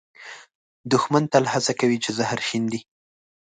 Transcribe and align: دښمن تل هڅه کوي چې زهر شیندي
دښمن 0.91 1.23
تل 1.33 1.43
هڅه 1.53 1.73
کوي 1.79 1.97
چې 2.03 2.09
زهر 2.17 2.39
شیندي 2.47 2.79